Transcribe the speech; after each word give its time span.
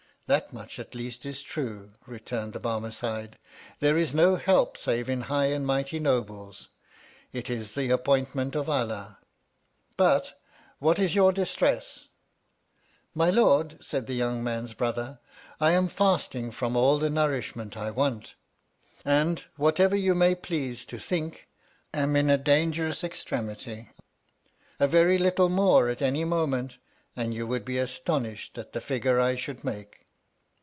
That 0.27 0.53
much 0.53 0.79
at 0.79 0.95
least 0.95 1.25
is 1.25 1.41
true, 1.41 1.95
returned 2.07 2.53
the 2.53 2.59
Barmecide, 2.61 3.37
there 3.81 3.97
is 3.97 4.15
no 4.15 4.37
help 4.37 4.77
save 4.77 5.09
in 5.09 5.23
high 5.23 5.47
and 5.47 5.67
mighty 5.67 5.99
nobles, 5.99 6.69
it 7.33 7.49
is 7.49 7.73
the 7.75 7.89
appointment 7.89 8.55
of 8.55 8.69
Allah. 8.69 9.19
But, 9.97 10.39
what 10.79 10.97
is 10.99 11.15
your 11.15 11.33
dis 11.33 11.53
tress? 11.53 12.07
My 13.13 13.29
Lord, 13.29 13.83
said 13.83 14.07
the 14.07 14.13
young 14.13 14.41
man's 14.41 14.73
brother, 14.73 15.19
I 15.59 15.71
am 15.73 15.89
fasting 15.89 16.51
from 16.51 16.77
all 16.77 16.97
the 16.97 17.09
nourish 17.09 17.53
ment 17.53 17.75
I 17.75 17.91
want, 17.91 18.35
and— 19.03 19.43
whatever 19.57 19.97
you 19.97 20.15
may 20.15 20.33
please 20.33 20.85
to 20.85 20.97
think— 20.97 21.49
am 21.93 22.15
in 22.15 22.29
a 22.29 22.37
dangerous 22.37 23.03
extremity. 23.03 23.89
A 24.79 24.87
very 24.87 25.17
little 25.17 25.49
more 25.49 25.89
at 25.89 26.01
any 26.01 26.23
moment, 26.23 26.77
and 27.17 27.33
you 27.33 27.45
•would 27.49 27.65
be 27.65 27.77
astonished 27.77 28.57
at 28.57 28.71
the 28.71 28.79
figure 28.79 29.19
I 29.19 29.35
should 29.35 29.65
make. 29.65 29.97